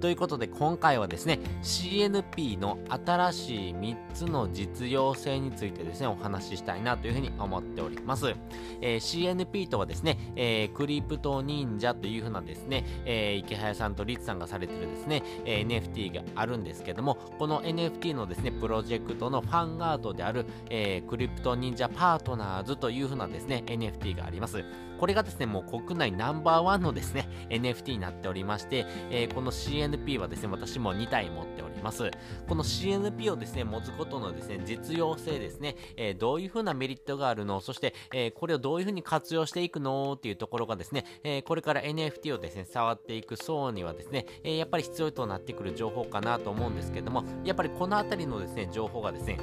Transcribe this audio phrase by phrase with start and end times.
[0.00, 8.34] ということで今回はですね CNP の新しい3つの実用性についてですねお話ししたいなというふうに思っております、
[8.80, 24.64] えー、CNP とはですね、えー、クリプト忍者というふうなですね、えー、池早さんとリッツさんがされてるですね、え NFT があるんですけどもこの NFT のですねプロジェクトのファンガードである、えクリプト忍者パートナーズというふうなですね NFT があります。
[24.98, 32.10] これがですねもう国内ナンバーワンのですね NFT になっておりまして、えこの CNP はですね、私も2体持っております。
[32.46, 40.14] この CNP をですね、持つことのですね、実用性ですね、えー、どういう風なメリットがあるの、そして、えー、これをどういう風に活用していくの？
[40.14, 49.38] っていうところがですね、え、これから NFT をですね、触っていく層にはですね、えやっぱり必要となってくる情報かなと思うんですけども、やっぱりこのあたりのですね、情報がですね、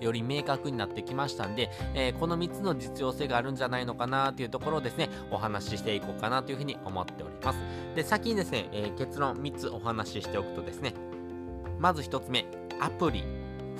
[0.00, 7.58] より明確になってきましたんで、えー、この3つの実用性があるんじゃないのかなというところをですね、お話ししていこうかなというふうに思っております。
[7.94, 10.94] で、先にですね、えー、結論3つお話ししておくとですね、
[11.78, 12.46] まず1つ目、
[12.80, 13.24] アプリ。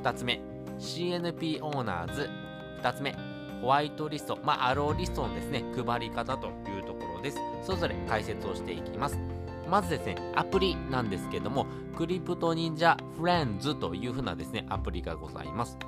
[0.02, 0.40] 2つ目、
[0.78, 2.30] CNP オーナーズ。
[2.82, 3.16] 2つ目、
[3.60, 7.38] ホワイトリスト、まあ、アローリストのですね、配り方というところです。
[7.62, 9.18] それぞれ解説をしていきます。
[9.68, 15.78] まずですね、アプリなんですけども、クリプト忍者フレンズというふうなですね、アプリがございます。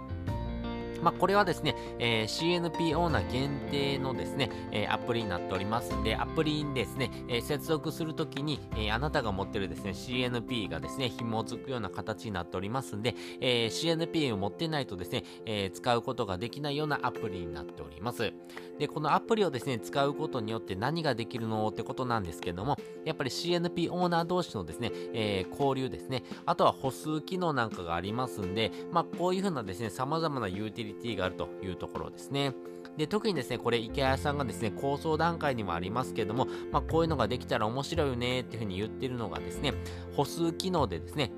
[1.03, 18.33] まあ、これはですね、えー、CNP オーナー限定のですね、えー、アプリになっておりますんで、アプリにですね、えー、接続するときに、えあなたが持ってるですね、CNP がですね、紐づくような形になっておりますんで、え CNP を持ってないとですね、え使うことができないようなアプリになっております。
[18.79, 32.55] で、このアプリをですね、使うことによって何ができるのってことなんですけども、やっぱり CNP オーナー同士のですね、え交流ですね、あとは歩数機能なんかがありますんで、まあ、こういうふうなですね、様々なユーティリティがあるというところですね。
[32.97, 39.73] で、特にですね、これ、池谷さんがですね、構想段階にもありますけども、まあ、こういうのができたら面白いよねっていうふうに言ってるのがですね、
[40.17, 41.31] 歩数機能でですね、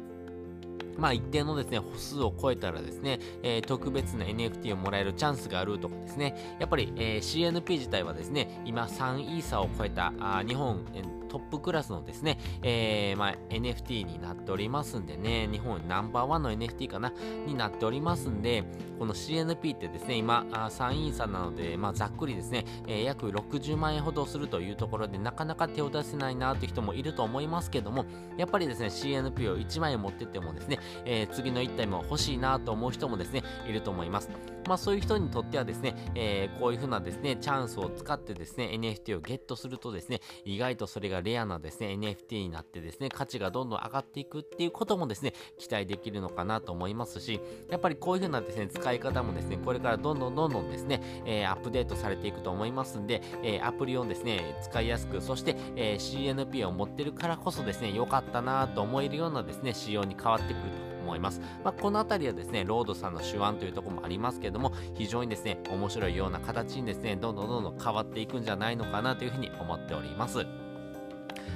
[0.97, 17.13] まあ一定のですね、歩数を超えたらですね、えー、特別な NFT をもらえるチャンスがあるとかですね、やっぱり、えー、CNP 自体はですね、今3イーサを超えたあ日本、えートップクラスのですね、えー、まあ、NFT になっておりますんでね、日本ナンバーワンの NFT かな、
[17.47, 18.65] になっておりますんで、
[18.99, 28.05] この CNP ってですね、今、参院さんなので、まあ、ざっくりですね、えー、約60万円ほどするというところで、なかなか手を出せないなという人もいると思いますけども、
[28.37, 34.31] やっぱりですね、CNP を1万円持ってってもですね、えー、次の1体も欲しいなと思う人もですね、いると思います。
[34.67, 61.41] まあ、そういう人にとってはですね、え、こういうふうなですね、チャンスを使ってですね、NFT をゲットするとですね、意外とそれがレアなですね、NFT になってですね、価値がどんどん上がっていくっていうこともですね、期待できるのかなと思いますし、やっぱりこういう風なですね、使い方もですね、これからどんどんどんどんですね、えー、アップデートされていくと思いますんで、えー、アプリをですね、使いやすく、そして、えー、CNP を持ってるからこそですね、良かったなと思えるようなですね、仕様に変わってくると思います。
[61.65, 70.47] まあ、このあたりはですね、ロードさんの手腕というところもありますけども、非常にですね、面白いような形にですね、どんどんどんどん変わっていくんじゃないのかなというふうに思っております。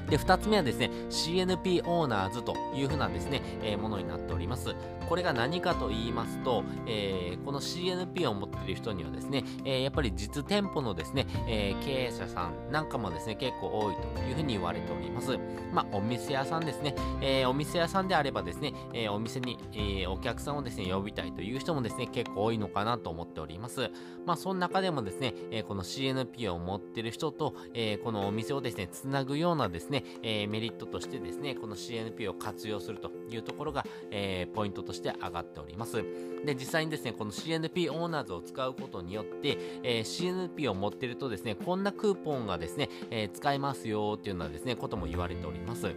[0.09, 4.75] で、二つ目はですね、CNP オーナーズというふうなですね、えー、ものになっております。
[5.09, 15.39] これが何かと言いますと、えー、この CNP を持っている人にはですね、えー、やっぱり実店舗のですね、えー、経営者さんなんかもですね、結構多いというふうに言われております。
[15.73, 23.91] まあ、お店屋さんですね、えお店屋さんであればですね、えお店に、えお客さんをですね、呼びたいという人もですね、結構多いのかなと思っております。
[24.25, 36.03] まあ、その中でもですね、えこの CNP を持っている人と、えこのお店をですね、つなぐようなですね、えメリットとしてですね、この CNP を活用するというところが、えポイントとして上がっております。
[36.45, 45.95] で、実際にですね、この CNP オーナーズを使うことによって、えー、CNP を持ってるとですね、こんなクーポンがですね、えー、使えますよっていうのはですね、ことも言われております。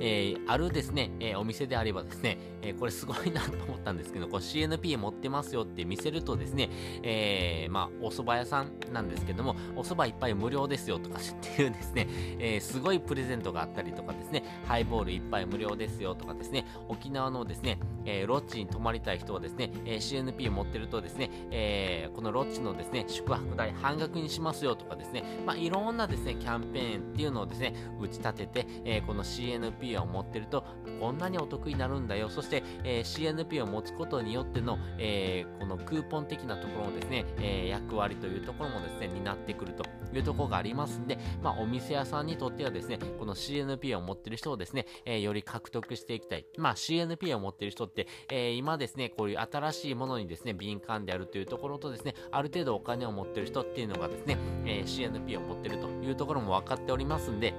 [0.00, 6.70] えー、あるですね、えー、お店であればですね、えー、これすごいなと思ったんですけど、この CNP 持ってますよって見せるとですね、
[7.02, 12.06] えー、まあ、お蕎麦屋さんなんですけども、お蕎麦いっぱい無料ですよとかっていうですね、
[12.38, 30.64] え、すごいプレゼントがあったりとかですね、ハイボールいっぱい無料ですよとかですね、沖縄のですね、え、ロッジに泊まりたい人はですね、え、CNP 持ってるとですね、え、このロッジのですね、宿泊代半額にしますよとかですね、まあ、いろんなですね、キャンペーンっていうのをですね、打ち立てて、え、この CNP を持ってると、
[31.00, 32.28] こんなにお得になるんだよ。
[32.28, 46.46] そして、えー、CNP を持つことによっての、えー、このクーポン的なところのですね、えー、役割というところもですね、担ってくるというところがありますんで、まあ、お店屋さんにとってはですね、この CNP を持ってる人をですね、え、より獲得していきたい。
[46.56, 57.54] まあ、CNP を持ってる人って、え、今ですね、こういう新しいものにですね、敏感であるというところとですね、ある程度お金を持ってる人っていうのがですね、え、CNP を持ってるというところも分かっておりますんで、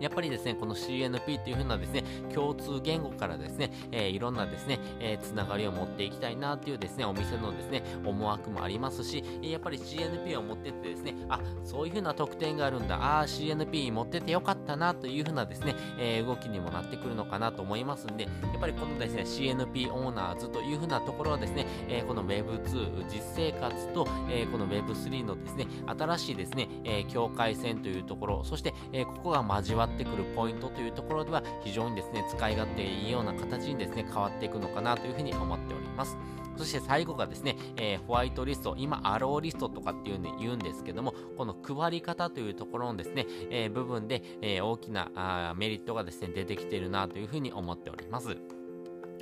[0.00, 2.04] やっぱりですね、この CNP っていう風なですね、
[2.34, 36.16] 共通言語からですね、えー、いろんなですね、えー、つながりを持っていきたいなっていうですね、お店のですね、思惑もありますし、やっぱり CNP を持ってってですね、あ、そういう風な特典があるんだ、あ CNP 持っててよかったなという風なですね、えー、動きにもなってくるのかなと思いますんで、やっぱりこのですね、CNP オーナーズという風なところはですね、えこの Web2 実生活と、えこの Web3 のですね、新しいですね、え境界線というところ、そして、えここが交わってくるポイントというところでは非常にですね、使い勝手いいような形にですね、変わっていくのかなというふうに思っております。
[36.56, 48.57] そして最後がですね、えー、ホワイトリスト、今、アローリストとかっていうね、言うんですけども、この配り方というところのですね、えー、部分で、えー、大きなあメリットがですね、出てきているなというふうに思っております。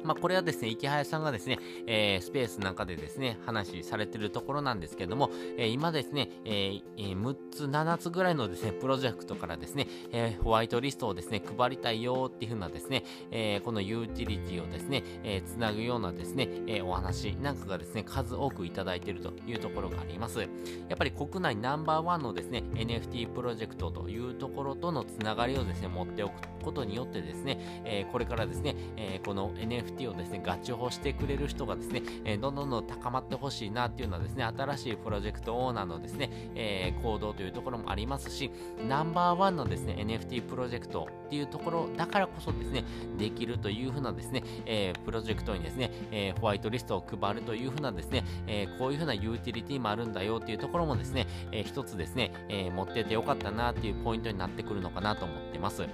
[0.05, 20.41] まあ、これはですね、池早さんがですね、えー、スペースの中でですね、話されてるところなんですけども、えー、今ですね、えー、6つ、7つぐらいのですね、プロジェクトからですね、えホワイトリストをですね、配りたいよっていう風なですね、えこのユーティリティをですね、えつなぐようなですね、えお話なんかがですね、数多くいただいているというところがあります。
[20.41, 20.47] や
[20.95, 38.51] っぱり国内ナンバーワンのですね、NFT プロジェクトというところとのつながりをですね、持っておくことによってですね、えこれからですね、えこの NFT NFT をですね、ガチホしてくれる人がですね、えー、どんどんどん高まってほしいなっていうのはですね、新しいプロジェクトオーナーのですね、えー、行動というところもありますし、
[38.89, 42.85] ナンバーワンのですね、NFT プロジェクトっていうところだからこそですね、
[43.19, 55.87] できるというふうなですね、えー、プロジェクトにですね、えー、ホワイトリストを配るというふうなですね、え、こういうふうなユーティリティもあるんだよっていうところもですね、えー、一つですね、え、持っててよかったなっていうポイントになってくるのかなと思ってます。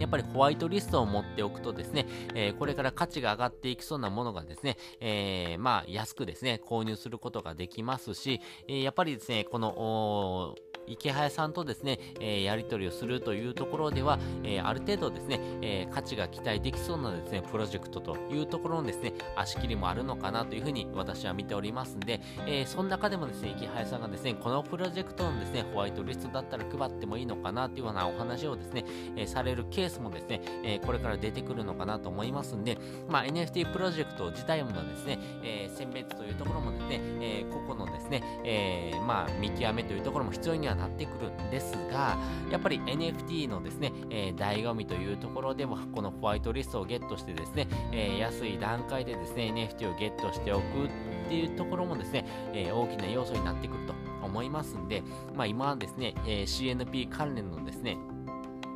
[0.00, 10.56] やっぱりホワイトリストを持っておくとですね、えー、これから価値が上がっていきそうなものがですね、えー、まあ安くですね、購入することができますし、え、やっぱりですね、この、
[10.90, 28.84] 池早さんとですね、えー、やり取りをするというところでは、えー、ある程度ですね、えー、価値が期待できそうなですね、プロジェクトというところのですね、足切りもあるのかなというふうに私は見ておりますんで、えその中でもですね、池早さんがですね、このプロジェクトのですね、ホワイトリストだったら配ってもいいのかなというようなお話をですね、
[29.16, 32.78] えされるケースもですね、えこれから出てくるのかなと思いますんで、
[33.08, 42.16] まあ、NFT プロジェクト自体もですね、え選別というところもですね、え個々のですね、えまあ、見極めというところも必要にはなってくるんですが、
[42.50, 55.02] やっぱり NFT のですね、えー、醍醐味というところでも、このホワイトリストをゲットしてですね、え、安い段階でですね、NFT をゲットしておくっていうところもですね、え、大きな要素になってくると思いますんで、
[55.34, 57.96] まあ今はですね、え CNP 関連のですね、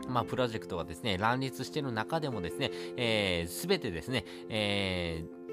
[0.09, 5.45] まあ、プロジェクトがですね、乱立している中でもですね、す、えー、べ、てですね、えー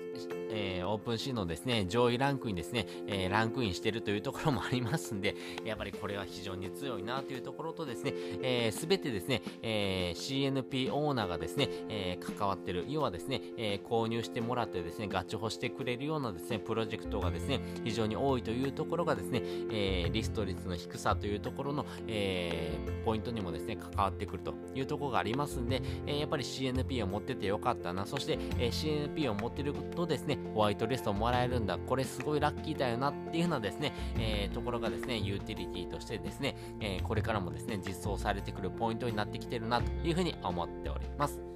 [0.51, 5.35] えー、 OpenSea のですね、上位ランクにですね、えー、ランクインしてるというところもありますんで、
[5.65, 19.41] やっぱりこれは非常に強いなというところとですね、えー、べ、てですね、え CNP オーナーがですね、え関わってる、要はですね、え購入してもらってですね、ガチホしてくれるようなですね、プロジェクトがですね、非常に多いというところがですね、
[19.71, 41.50] えリスト率の低さというところの、えポイントにもですね、関わってくるというところがありますんで、えやっぱり CNP を持っててよかったな、そして、え CNP を持ってるとですね、ホワイトリストもらえるんだ、これすごいラッキーだよなっていうふうなですね、えー、ところがですね、ユーティリティとしてですね、えー、これからもですね、実装されてくるポイントになってきてるなというふうに思っております。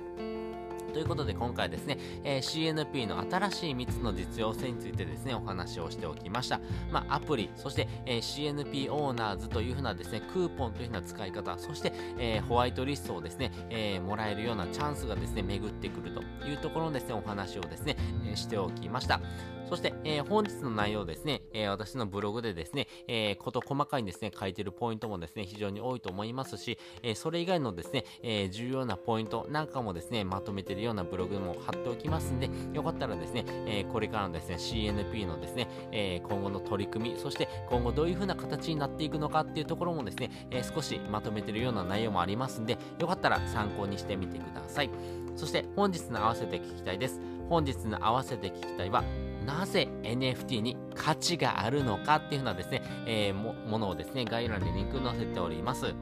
[0.95, 6.61] ということで今回ですね、えー、CNP の新しい3つの実用性についてですね、お話をしておきました。
[6.89, 17.97] まあ、アプリ、そして、えー、CNP オーナーズというふうなですね、クーポンというふうな使い方、そして、えー、ホワイトリストをですね、えもらえるようなチャンスがですね、巡ってくるというところのですね、お話をですね、
[18.31, 19.19] えしておきました。
[19.69, 44.89] そして、えー、本日の内容ですね、えー、私のブログでですね、えー、こと細かいにですね、書いてるポイントもですね、非常に多いと思いますし、えー、それ以外のですね、えー、重要なポイントなんかもですね、まとめてるようなブログも貼っておきますんで、よかったらですね、えー、これからのですね、CNP のですね、えー、今後の取り組み、そして今後どういう風な形になっていくのかっていうところもですね、えー、少しまとめてるような内容もありますんで、よかったら参考にしてみてください。
[45.35, 47.19] そして本日の合わせて聞きたいです。
[47.49, 49.03] 本日の合わせて聞きたいは、
[49.45, 55.93] なぜ NFT に価値があるのかっていうふうなですね、えー、ものをですね、概要欄にリンク載せております。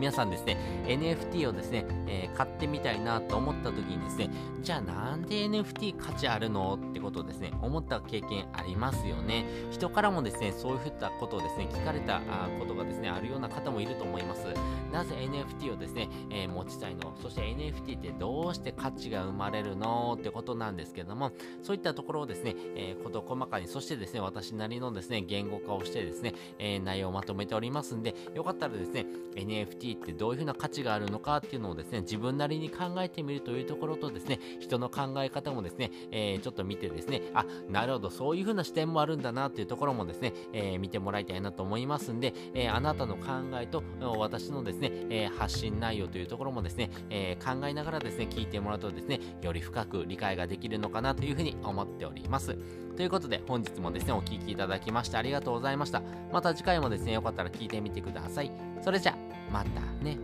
[0.00, 4.30] 皆さんですね、NFT をですね、えー、買ってみたいなと思った時にですね、
[4.62, 9.44] じゃあなんで NFT 価値あるのってことをですね、思った経験ありますよね。
[9.70, 12.22] 人からもですね、そういったことをですね、聞かれた
[12.58, 14.46] ことがですね、あるような方もいると思います。
[14.90, 17.14] なぜ NFT をですね、えー、持ちたいの？
[17.20, 29.04] そして NFT ってどうして価値が生まれるのってことなんですけども、そういったところをですね、えー、事細かに、そしてですね、私なりのですね、言語化をしてですね、えー、内容をまとめておりますんで、よかったらですね、
[29.34, 43.26] NFT ってどういうふうな価値があるのかっていうのをですね、自分なりに考えてみるというところとですね、人の考え方もですね、えー、ちょっと見てですね、あ、なるほど、そういうふうな視点もあるんだなっていうところもですね、えー、見てもらいたいなと思いますんで、えー、あなたの考
[43.60, 52.56] えと私のですね、え発信内容というところもですね、え考えながらですね、聞いてもらうとですね、より深く理解ができるのかなというふうに思っております。
[52.96, 56.02] ということで、本日もですね、お聴きいただきましてありがとうございました。
[56.32, 58.52] また次回もですね、よかったら聞いてみてください。
[58.82, 59.16] それじゃあ、
[59.50, 60.16] またね。